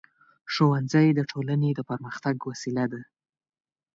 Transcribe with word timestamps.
ښوونځی 0.53 1.07
د 1.13 1.19
ټولنې 1.31 1.69
د 1.75 1.79
پرمختګ 1.89 2.35
وسیله 2.49 2.85
ده. 2.91 3.01